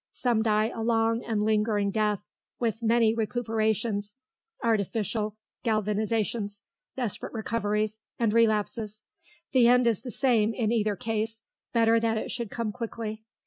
Some 0.13 0.41
die 0.41 0.69
a 0.69 0.81
long 0.81 1.23
and 1.23 1.43
lingering 1.43 1.91
death, 1.91 2.23
with 2.57 2.81
many 2.81 3.13
recuperations, 3.13 4.15
artificial 4.63 5.37
galvanisations, 5.63 6.61
desperate 6.97 7.33
recoveries, 7.33 7.99
and 8.17 8.33
relapses. 8.33 9.03
The 9.51 9.67
end 9.67 9.85
is 9.85 10.01
the 10.01 10.09
same 10.09 10.55
in 10.55 10.71
either 10.71 10.95
case; 10.95 11.43
better 11.71 11.99
that 11.99 12.17
it 12.17 12.31
should 12.31 12.49
come 12.49 12.71
quickly. 12.71 13.25